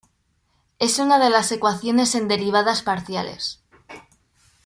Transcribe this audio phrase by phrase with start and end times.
[0.79, 3.61] Es una de las ecuaciones en derivadas parciales.